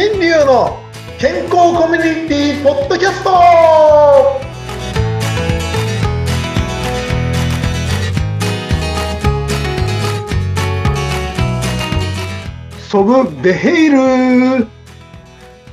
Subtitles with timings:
[0.00, 0.78] 新流の
[1.18, 3.30] 健康コミュニティポッドキャスト
[12.88, 14.68] ソブベヘイル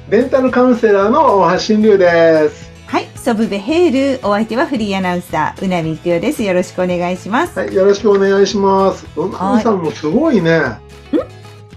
[0.09, 6.41] レンタルカウンセラーの大橋新流ですはい、ソブベヘール、お相手はフリーアナウンサー、うなみくよです。
[6.41, 7.59] よろしくお願いします。
[7.59, 9.05] はい、よろしくお願いします。
[9.15, 10.83] おなみさんもすごいね。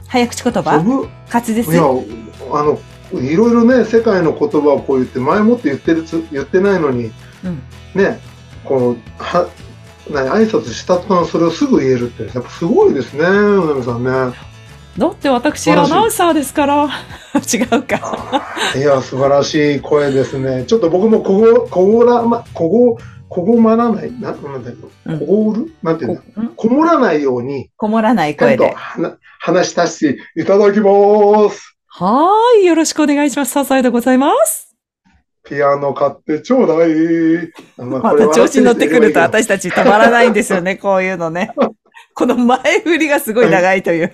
[0.06, 1.06] 早口言ソ葉ブ？
[1.30, 1.70] 滑舌？
[1.70, 1.82] いや、
[2.52, 2.78] あの、
[3.20, 7.10] いろいろね、世界の言葉をこう言って、前もって言ってるつ、言ってないのに、
[7.44, 7.62] うん。
[7.94, 8.20] ね、
[8.64, 9.48] こう、は、
[10.10, 14.34] 何、挨拶した途端それをすぐ言えるって、やっぱすごいですね、うなみさんね。
[14.98, 16.88] だって私アナウンサーですから。
[17.52, 18.42] 違うか。
[18.76, 20.64] いや、素晴らしい声ですね。
[20.66, 25.72] ちょっと僕もこご、こごら、ま、こご、こごまらない、な、なんだろうこごる？
[25.82, 26.48] なんていうのこん？
[26.56, 28.72] こもらないように、こもらない声で。
[28.74, 31.77] 話話したし、いただきます。
[32.00, 33.50] はーい、よろしくお願いします。
[33.50, 34.76] 笹井でございます。
[35.42, 37.50] ピアノ買ってちょうだい。
[37.76, 41.52] あまた調子に乗ってくると私たち止まらないんですよね、 こういうのね。
[42.14, 44.12] この前振りがすごい長いという。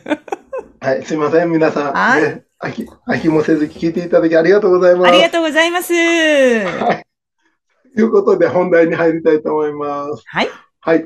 [0.80, 1.92] はい、すいません、皆さん。
[1.92, 5.08] はいね、飽き、飽きもせず聞いていただきありがとうございます。
[5.08, 5.92] ありがとうございます。
[5.92, 7.02] は
[7.94, 10.24] ということで、本題に入りたいと思います。
[10.42, 10.48] い。
[10.80, 11.00] はい。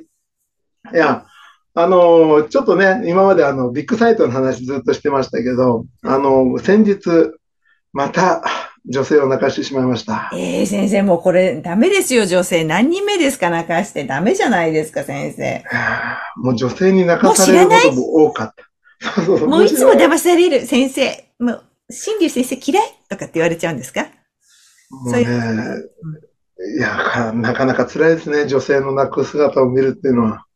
[0.94, 1.26] いや、
[1.74, 7.32] あのーちょっとね、今まであの、ビッグサイトの話ずっとしてましたけど、あのー先日、
[7.92, 8.42] また、
[8.90, 10.30] 女性を泣かしてしまいました。
[10.32, 12.64] えー、先生、もうこれダメですよ、女性。
[12.64, 14.04] 何人目ですか、泣かして。
[14.04, 15.62] ダメじゃないですか、先生。
[15.66, 18.52] は あもう女性に泣かされることも多かっ
[19.00, 19.10] た。
[19.14, 21.28] そうそうそうもういつも騙される、先生。
[21.38, 22.84] もう、新竜先生嫌い？
[23.10, 24.06] とかって言われちゃうんですか？
[24.90, 25.22] もうね、
[26.78, 28.46] いや、かなかなか辛いですね。
[28.46, 30.46] 女性の泣く姿を見るっていうのは。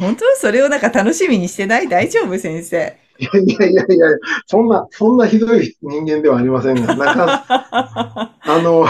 [0.00, 0.24] 本当？
[0.36, 1.88] それをなんか楽しみにしてない？
[1.88, 2.38] 大丈夫？
[2.38, 2.96] 先生。
[3.18, 4.06] いやいやいやいや、
[4.46, 7.44] そんな、そんなひどい人間ではありませんが、なんか、
[8.40, 8.86] あの、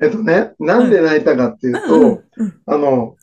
[0.00, 2.22] えっとね、なんで泣いたかっていうと、
[2.64, 3.16] あの、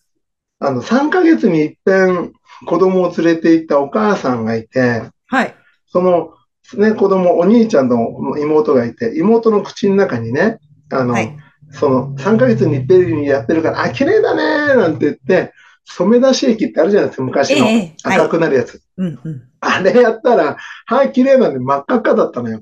[0.59, 2.33] あの、3ヶ月に一遍
[2.67, 5.55] 子供を連れて行ったお母さんがいて、はい。
[5.87, 6.33] その、
[6.77, 10.59] ね、子供、お兄ちゃんの妹がいて、妹の口の中にね、
[10.91, 11.35] あの、はい。
[11.71, 15.51] その、3ヶ月に一遍にやってるから、あ、綺麗だねーなんて言って、
[15.85, 17.67] 染め出し液ってあるじゃないですか、昔の。
[18.03, 18.81] 赤くなるやつ。
[18.97, 19.43] うんうん。
[19.59, 22.61] あれやったら、はい、綺麗なんで真っ赤っかだったのよ。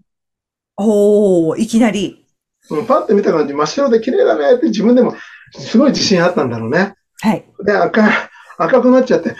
[0.77, 2.25] おー、いきなり。
[2.69, 5.15] うんパッて見た感じ、真っ白で綺麗だねって自分でも
[5.51, 6.95] すごい自信あったんだろうね。
[7.21, 7.45] はい。
[7.65, 8.03] で、赤、
[8.57, 9.37] 赤くなっちゃって、はぁ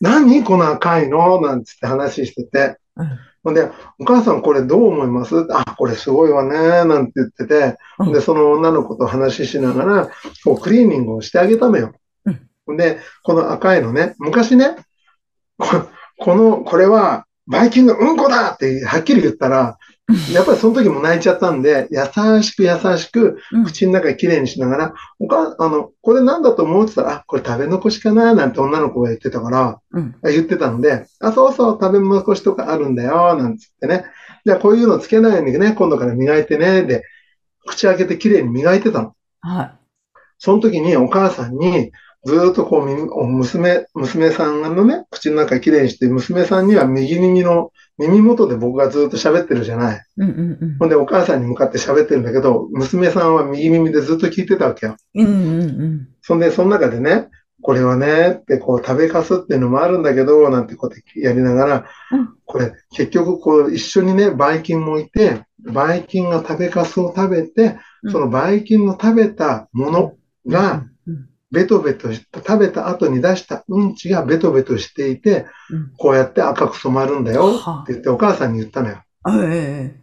[0.00, 1.40] 何この赤いの？
[1.40, 2.76] なんつって話してて。
[2.96, 3.08] うん
[3.44, 3.68] ほんで、
[3.98, 5.34] お母さんこれどう思います？
[5.50, 10.10] あ、これすごいわね、なんて言ってて、うんで、その女の子と話ししながら、
[10.44, 11.92] こうクリーニングをしてあげたのよ。
[12.76, 14.76] で、この赤いのね、昔ね、
[15.58, 15.66] こ
[16.18, 19.76] この、これは、バイキンのうんこだってはっきり言ったら、
[20.32, 30.14] やっぱりその時も泣いちゃったんで、優しく優しく、うん口の中きれいにしながら、おか、あの、これなんだと思うってたら、あ、これ食べ残しかななんて女の子が言ってたから、うん。
[30.22, 34.04] 言ってたので、あ、そうそう、食べ残しとかあるんだよ、なんつってね。
[34.44, 37.04] じゃあこういうのつけないようにね、今度から磨いてね、で、
[37.66, 39.14] 口開けてきれいに磨いてたの。
[39.40, 39.76] は
[40.38, 41.92] その時にお母さんに、
[42.24, 49.96] ずーっとこう娘、娘さんのね、口の中きれいにして、娘さんには右耳の、耳元で僕がずーっと喋ってるじゃない。
[49.96, 50.00] い。
[50.18, 54.96] うんうんほんでお母さんに向かって喋ってるんだけど、娘さんは右耳でずっと聞いてたわけよ。
[55.14, 55.26] うん。
[55.26, 56.08] うんうんうん。
[56.20, 57.28] そんで、その中でね、
[57.60, 67.76] これはね、ってこう食べかすっていうのもあるんだけど、なんてこうやってやりながらうん、これ結局こう一緒にね、バイキンもいて、バイキンが食べかすを食べて、
[68.10, 70.12] そのバイキンの食べたもの
[70.46, 70.91] が、うん
[71.52, 79.02] ベトベトした、食べた後に出したうんちがベトベトしていて、うんこうやって赤く染まるんだよはあって言ってお母さんに言ったのよ。
[79.22, 79.94] あえ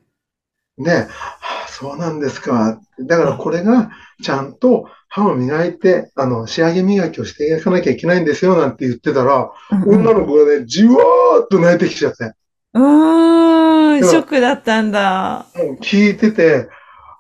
[0.78, 2.80] で、はあそうなんですか。
[3.00, 3.90] だからこれが
[4.22, 12.34] ちゃんと歯を磨いて、あの、仕上げ磨きをしていかなきゃいけないんですよなんて言ってたら、えうん女の子がね、じわーっと泣いてきちゃって、
[12.74, 15.48] うーん、ショックだったんだ。
[15.56, 16.70] もう聞いてて、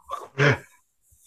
[0.07, 0.57] これ、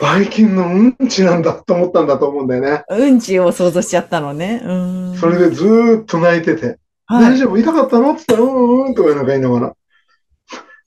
[0.02, 2.84] バイキンのうんちなんだと思ったんだと思うんだよね。
[2.88, 4.60] うんちを想像しちゃったのね。
[4.64, 5.16] うーん。
[5.16, 7.34] それでずーっと泣いてて、はい。
[7.34, 7.56] 大丈夫？
[7.56, 8.12] 痛かったの？
[8.12, 9.76] って言ったら、うんうんとかなんか言いながら。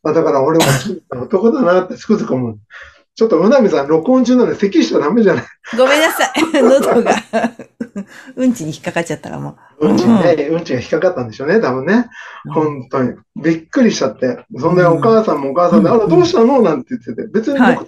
[0.03, 0.65] あだから俺も
[1.23, 2.59] 男だなってつくづく思う。
[3.15, 5.45] ちょっとうなみさん、録音中なので咳しちゃダメじゃない？
[5.77, 6.33] ごめんなさい。
[6.61, 7.15] 喉が、
[8.35, 9.55] うんちに引っかかっちゃったかも。
[9.79, 12.07] うんちにね、うんちが引っかかったんでしょうね、多分ね。
[12.53, 13.13] 本当に。
[13.41, 14.43] びっくりしちゃって。
[14.59, 16.61] そんでお母さんもお母さんで、うんあら、どうしたの？
[16.61, 17.27] なんて言ってて。
[17.33, 17.79] 別に僕、はい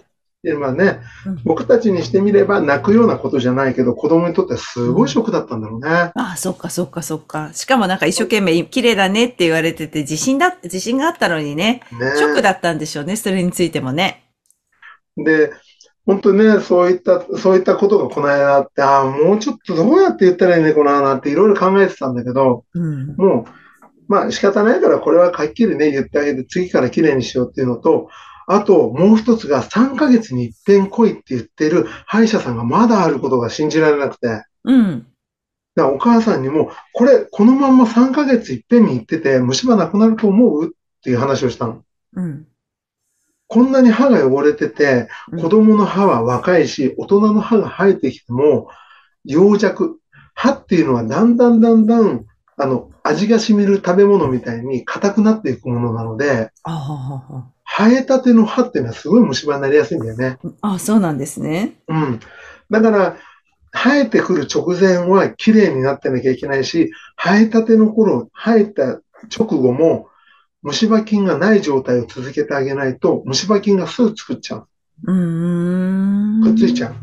[0.43, 5.89] でまあねうん、僕たちにしてみれば泣くようなことじゃないけど、子供にとってはすごいショックだったんだろうね。
[5.89, 7.51] ああ、そっかそっかそっか。
[7.53, 14.25] しかもなんか一生懸命綺麗だねって言われてて、自信だ、自信があったのにね、ねショックだったんでしょうね、それについてもね。
[15.17, 15.51] で、
[16.05, 23.15] 本当にね、そういった、そういったことがこの間あって、ああ、もうちょっとどうやって言ったらいいのかななんていろいろ考えてたんだけど、うん。
[23.17, 23.45] もう、
[24.07, 28.07] まあ仕方ないからこれははっきりね、言ってあげて次から綺麗にしようっていうのと、
[28.47, 35.07] あともう一つが3ヶ月に一遍来いって言ってる歯医者さんがまだあることが信じられなくて、だかうん。
[35.75, 40.65] らお母さんにも、これ、このまんま3ヶ月いっぺんに行ってて虫歯なくなると思う？
[40.65, 40.69] っ
[41.03, 41.83] ていう話をしたの。
[42.13, 42.47] うん。
[43.49, 48.69] こんなに歯が汚れてて、うん子供の歯は若いし、大人の歯が生えてきても、
[49.25, 49.99] 幼弱。
[50.33, 52.25] 歯っていうのはだんだんだんだん、
[52.57, 60.39] あの、味が染みる食べ物みたいに硬くなっていくものなので、ああ、生えたての歯っていうのはすごい虫歯になりやすいんだよね。
[60.62, 61.75] ああ、そうなんですね。
[61.88, 62.19] うん。
[62.71, 63.18] だから、
[63.71, 69.00] 生えてくる直前は綺麗になってなきゃいけないし、生えたての頃、生えた
[69.38, 70.07] 直後も、
[70.63, 74.68] 虫歯菌がない状態を続けてあげないと、虫歯菌がすぐ作っちゃう。
[75.03, 76.41] うーん。
[76.41, 76.95] くっついちゃう。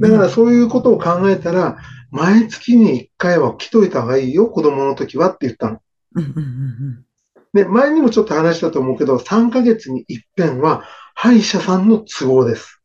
[0.00, 1.76] だからそういうことを考えたら、
[2.10, 5.82] 毎月に1回は来といた方がいいよ、子供の時はって言ったの。
[6.14, 7.04] うんうんうん
[7.52, 10.84] で、前にもちょっと話したと思うけど、3ヶ月に一遍は
[11.14, 12.80] 歯医者さんの都合です。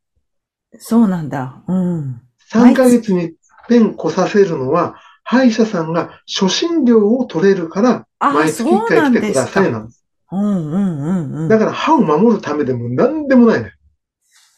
[0.73, 0.79] うん。
[0.79, 1.63] そうなんだ。
[1.67, 2.21] うん。
[2.51, 3.37] 3ヶ月に一
[3.69, 9.33] 遍来させるのは、歯医者さんが初診料を取れるから、毎月1そうなん回来てく。
[9.33, 10.05] ださいなんです。
[10.31, 11.47] うんうんうんうん。
[11.49, 13.73] だから歯を守るためでも何でもないのよ。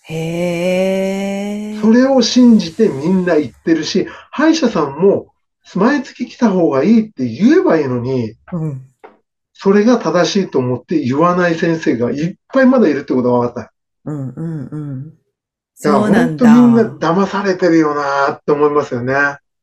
[0.05, 1.79] へえ。
[1.81, 5.33] それを信じてみんな言ってるし、歯医者さんも
[5.75, 8.88] 毎月来た方がいいって言えばいいのに、うん。
[9.61, 13.73] それが正しいと思って言わない先生がいっぱいまだいるってことが分かった。
[14.05, 15.13] うんうんうん。
[15.75, 17.13] そうなん本当みんなだ。
[17.13, 19.13] 騙されてるよなって思いますよね。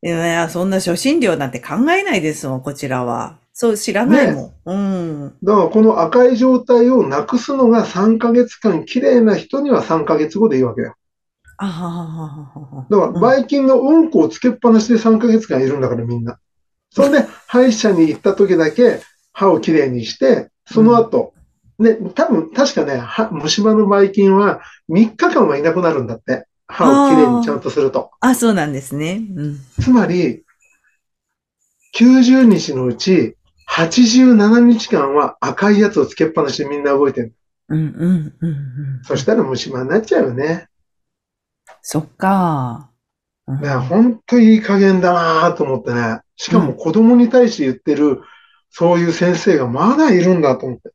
[0.03, 3.39] いや、そんな初診料なんて考えないですもん、こちらは。
[3.55, 4.71] そう、知らないもん。
[4.71, 4.75] う
[5.29, 5.35] ん。
[5.43, 10.95] だからこの赤い状態をなくすのが3ヶ月間綺麗な人には3ヶ月後でいいわけよ。
[11.57, 12.87] あははははは。
[12.91, 16.39] だから、ばい菌のうんこをつけっぱなしで3ヶ月間いるんだから、みんな。
[16.91, 19.01] それで、歯医者に行った時だけ
[19.37, 21.35] 歯をきれいにして、その後、
[21.79, 26.47] ね、多分、確かね、歯虫歯のばい菌は3日間はいなくなるんだって。
[26.67, 28.11] 歯をきれいにちゃんとすると。
[28.21, 29.21] あ、そうなんですね。
[29.37, 29.61] うん。
[29.79, 30.43] つまり、
[31.95, 33.37] 90日のうち
[33.71, 37.35] 87日間は赤いやつをつけっぱなしでみんな動いてる。
[37.69, 39.05] うんうんうんうん。
[39.05, 40.69] そしたら虫歯になっちゃうよね。
[41.83, 42.91] そっか。
[43.47, 46.21] うんね、ほんといい加減だなと思ってね。
[46.37, 48.23] しかも子供に対して言ってる、
[48.71, 50.93] そういう先生がまだいるんだと思って。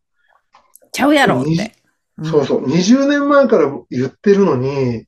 [0.91, 1.75] ちゃうやろって。
[2.23, 2.65] そうそう。
[2.67, 5.05] 20年前から言ってるのに、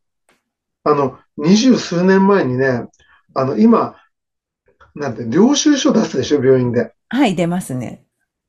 [0.83, 2.85] あの、二十数年前にね、
[3.35, 3.95] あの、今、
[4.95, 6.93] なんて、領収書出すでしょ、病院で。
[7.09, 8.05] はい、出ますね。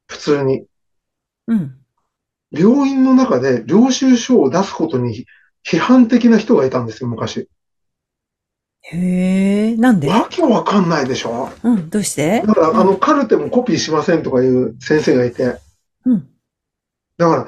[0.06, 0.67] 普通に。
[1.46, 1.78] うん。
[2.50, 5.26] 病院の中で領収書を出すことに
[5.67, 7.49] 批判的な人がいたんですよ、昔。
[8.92, 10.08] へえ、なんで？
[10.08, 11.48] わけわかんないでしょ？
[11.62, 12.42] うん、どうして？
[12.46, 15.58] だから、あの、カルテもコピーしませんとかいう先生がいて。
[16.04, 16.28] うん。
[17.16, 17.46] だから、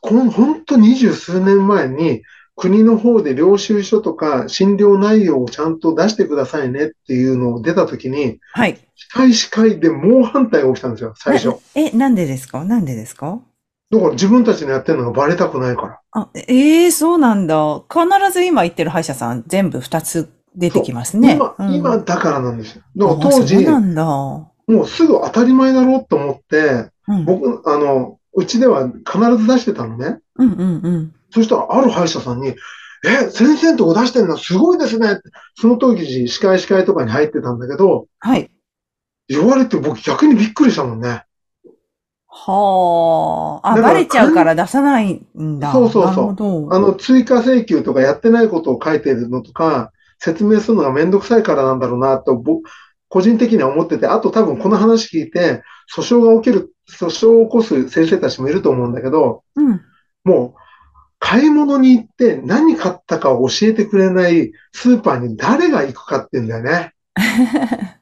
[0.00, 2.22] この本当二十数年前に
[2.56, 8.78] 国の方で領収書とか診療内容をちゃんと出してくださいねっていうのを出たときに、はい。
[8.96, 11.50] 司会司会で猛反対が起きたんですよ、最初。
[11.50, 12.64] なえ、なんでですか？
[12.64, 13.38] なんでですか？
[13.92, 16.00] だから自分たちのやってるのがバレたくないから。
[16.10, 17.82] あ、ええそうなんだ。
[17.88, 21.34] 必ず今言ってる歯医者さん全部二つ出てきますね。
[21.34, 22.82] 今、うん今だからなんですよ。
[22.96, 24.04] だからあ当時、そうなんだ。
[24.04, 27.24] もうすぐ当たり前だろうと思って、うん。
[27.24, 30.20] 僕、あの、うちでは必ず出してたのね。
[30.36, 31.14] うんうんうん。
[31.30, 32.54] そしたら、ある歯医者さんに、
[33.04, 34.36] え、先生のとこ出してんの？
[34.36, 35.18] すごいですね
[35.56, 38.50] その時、司会司会とかに入ってたんだけど、はい。
[39.28, 41.24] 言われて僕逆にびっくりしたもんね。
[42.28, 43.72] はあ。
[43.72, 45.72] あ、バレちゃうから出さないんだ。
[45.72, 46.72] そうそうそう。
[46.72, 52.70] あの、追加請求とかやってないことを書いてるのとか、説明するのがめんどくさいからなんだろうなと、僕、
[53.08, 59.80] 個人的には思ってて、あと多分この話聞いて、訴訟が起きる、訴訟を起こす先生たちもいると思うんだけど、うん。
[60.22, 60.60] もう、
[61.18, 66.94] 買い物に行って何買ったかを教えてくれないスーパーに誰が行くかって言うんだよね。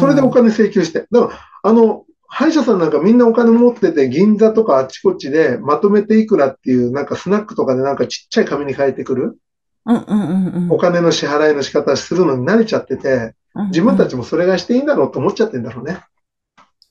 [0.00, 1.06] それでお金請求して。
[1.10, 9.38] だから、あの、歯医者さんなんかみんなお金持ってて、銀座とかあっちこっちでまとめていくらっていう、なんかスナックとかでなんかちっちゃい紙に書いてくる、
[9.88, 10.70] うんうんうんうん。
[10.70, 13.34] お金の支払いの仕方するのに慣れちゃってて、
[13.70, 15.98] 自分たちもそれがしていいんだろうと思っちゃってんだろうね。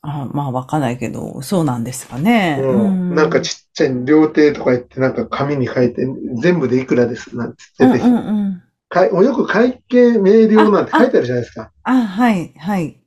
[0.01, 2.59] あまあ、わかんないけど、そうなんですかね。
[2.61, 6.07] うん、なんかちっちゃい料亭とか行って、なんか紙に書いて、
[6.41, 11.71] 全部でいくらですなんてうんう出てきて、んうよく会計明瞭なんて書いてあるじゃないですか。
[11.83, 12.99] あ、はい、はい。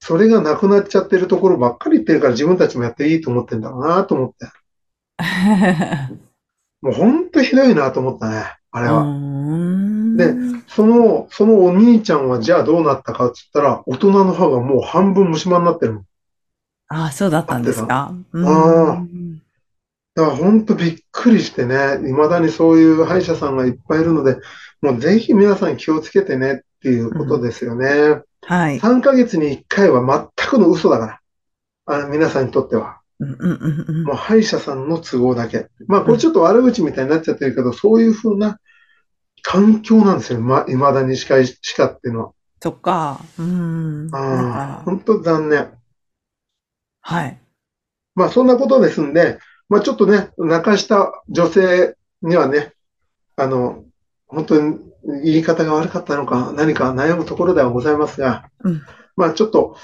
[0.00, 4.46] それがなくなっちゃってるところばっかり言ってるから自分たちもやっていいと思ってんだろうなと思って。
[6.82, 9.04] もうほんとひどいなと思ったね、あれは。
[10.16, 10.34] で
[10.68, 16.04] その、そのお兄ちゃんはじゃあどうなったかって言ったら、大人の歯がもう半分虫歯になってるもん。
[16.88, 18.14] あ、そうだったんですか？
[18.32, 19.06] うんあ
[20.14, 24.38] だから本当びっくりしてね、未だにそういう歯医者さんがいっぱいいるので、
[24.80, 28.22] もうぜひ皆さん気をつけてねっていうことですよね。
[28.46, 28.80] はい。
[28.80, 31.20] 3ヶ月に1回は全くの嘘だから。
[31.88, 33.00] あの皆さんにとっては。
[33.18, 35.68] うんうんうんうんもう歯医者さんの都合だけ。
[35.86, 38.58] まあこれちょっと悪口みたいになっちゃってるけど、そういうふうな
[39.42, 40.40] 環境なんですよ。
[40.40, 42.32] ま、未だに歯科医、歯科っていうのは。
[42.62, 43.20] そっか。
[43.38, 44.10] うん。
[44.10, 45.70] だああ、本当残念。
[47.00, 47.40] はい。
[48.14, 52.72] まあそんなことですんで、まあちょっとね、泣かした女性にはね、
[53.36, 53.84] あの、
[54.26, 54.78] 本当に
[55.24, 58.82] 言い方が悪かったのか何か悩むところではございますが、うん
[59.16, 59.76] まあちょっと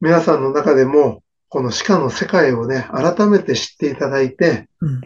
[0.00, 5.00] 皆さんの中でも、この歯科の世界をね、改めて知っていただいて、うん。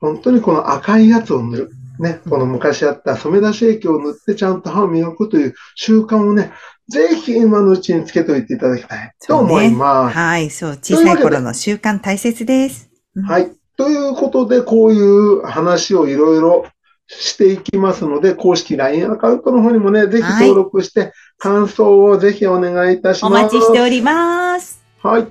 [0.00, 1.70] 本当にこの赤いやつを塗る。
[1.98, 6.52] ね、この昔あった染め出し液を塗ってちゃんと歯を磨くという習慣をね、
[6.88, 10.16] ぜひ今のうちにつけておいていただきたいと思います。
[10.16, 10.50] はい。
[10.50, 10.70] そう。
[10.72, 12.90] 小さい頃の習慣大切です。
[13.14, 13.50] うんはい。
[13.78, 16.66] ということで、こういう話をいろいろ
[17.08, 23.54] していきますので、公式 LINE アカウントの方にもね、ぜひ登録して、感想をぜひお願いいたしおます。
[23.54, 24.82] 待ちしております。
[25.02, 25.26] はい。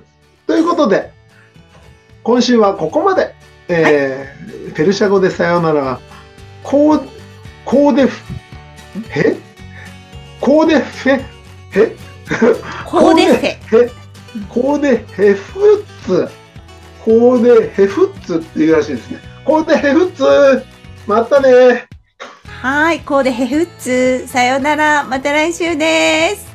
[0.46, 1.10] ということで、
[2.22, 3.34] 今週はここまで。
[3.68, 5.98] えーペルシャ語でさようなら、
[6.62, 7.08] コー、
[7.64, 8.22] コーデフ、
[9.08, 9.36] へ？
[10.38, 11.24] コーデフェ、へ？
[12.84, 13.86] コーデッフェ。
[13.86, 13.90] へ？
[14.50, 16.28] コーデヘフッツ。
[17.02, 19.18] コーデヘフッツっていうらしいですね。
[19.46, 20.66] コーデヘフッツ
[21.06, 21.86] またね
[22.60, 23.00] はい。
[23.00, 24.26] コーデヘフッツ。
[24.28, 25.04] さようなら。
[25.04, 26.45] また来週です。